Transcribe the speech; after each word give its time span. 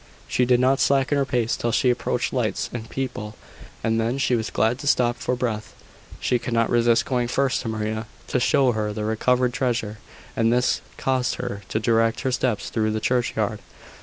She 0.27 0.45
did 0.45 0.59
not 0.59 0.79
slacken 0.79 1.15
her 1.19 1.25
pace 1.27 1.55
till 1.55 1.71
she 1.71 1.91
approached 1.91 2.33
lights 2.33 2.71
and 2.73 2.89
people; 2.89 3.35
and 3.83 4.01
then 4.01 4.17
she 4.17 4.33
was 4.33 4.49
glad 4.49 4.79
to 4.79 4.87
stop 4.87 5.15
for 5.17 5.35
breath. 5.35 5.75
She 6.19 6.39
could 6.39 6.55
not 6.55 6.71
resist 6.71 7.05
going 7.05 7.27
first 7.27 7.61
to 7.61 7.67
Maria, 7.67 8.07
to 8.29 8.39
show 8.39 8.71
her 8.71 8.93
the 8.93 9.05
recovered 9.05 9.53
treasure; 9.53 9.99
and 10.35 10.51
this 10.51 10.81
caused 10.97 11.35
her 11.35 11.61
to 11.69 11.79
direct 11.79 12.21
her 12.21 12.31
steps 12.31 12.71
through 12.71 12.89
the 12.89 12.99
churchyard. 12.99 13.59